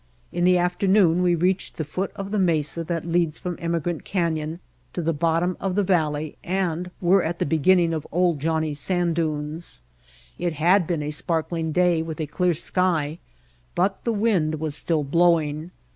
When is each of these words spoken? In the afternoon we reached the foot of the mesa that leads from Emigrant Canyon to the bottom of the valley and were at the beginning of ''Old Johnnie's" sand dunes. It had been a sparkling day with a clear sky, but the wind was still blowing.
In 0.31 0.45
the 0.45 0.57
afternoon 0.57 1.21
we 1.21 1.35
reached 1.35 1.77
the 1.77 1.85
foot 1.85 2.11
of 2.15 2.31
the 2.31 2.39
mesa 2.39 2.83
that 2.85 3.05
leads 3.05 3.37
from 3.37 3.55
Emigrant 3.61 4.03
Canyon 4.03 4.59
to 4.93 5.01
the 5.03 5.13
bottom 5.13 5.55
of 5.59 5.75
the 5.75 5.83
valley 5.83 6.37
and 6.43 6.89
were 6.99 7.21
at 7.21 7.37
the 7.37 7.45
beginning 7.45 7.93
of 7.93 8.07
''Old 8.11 8.39
Johnnie's" 8.39 8.79
sand 8.79 9.15
dunes. 9.15 9.83
It 10.39 10.53
had 10.53 10.87
been 10.87 11.03
a 11.03 11.11
sparkling 11.11 11.71
day 11.71 12.01
with 12.01 12.19
a 12.19 12.25
clear 12.25 12.55
sky, 12.55 13.19
but 13.75 14.03
the 14.03 14.11
wind 14.11 14.55
was 14.55 14.73
still 14.73 15.03
blowing. 15.03 15.69